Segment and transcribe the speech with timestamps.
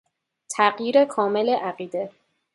[0.49, 2.09] تغییر کامل عقیده